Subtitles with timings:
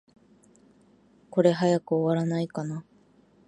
[1.29, 2.83] これ、早く終わらないかな。